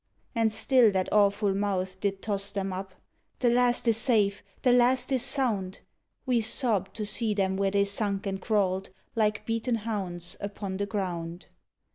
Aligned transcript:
And 0.33 0.51
still 0.51 0.89
that 0.93 1.13
awful 1.13 1.53
mouth 1.53 1.99
did 1.99 2.23
toss 2.23 2.49
them 2.49 2.73
up: 2.73 2.95
"The 3.37 3.51
last 3.51 3.87
is 3.87 3.97
safe! 3.97 4.41
The 4.63 4.71
last 4.71 5.11
is 5.11 5.21
sound!" 5.21 5.81
We 6.25 6.41
sobbed 6.41 6.95
to 6.95 7.05
see 7.05 7.35
them 7.35 7.55
where 7.55 7.69
they 7.69 7.85
sunk 7.85 8.25
and 8.25 8.41
crawled, 8.41 8.89
Like 9.15 9.45
beaten 9.45 9.75
hounds, 9.75 10.37
upon 10.39 10.77
the 10.77 10.87
ground. 10.87 11.45